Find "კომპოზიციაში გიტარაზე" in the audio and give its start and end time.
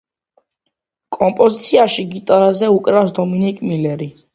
1.19-2.75